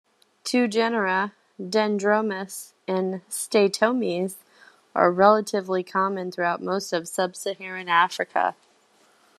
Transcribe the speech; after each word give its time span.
Two 0.43 0.67
genera, 0.67 1.31
"Dendromus" 1.61 2.73
and 2.87 3.21
"Steatomys", 3.29 4.37
are 4.95 5.11
relatively 5.11 5.83
common 5.83 6.31
throughout 6.31 6.59
most 6.59 6.91
of 6.91 7.07
sub-Saharan 7.07 7.87
Africa. 7.87 8.55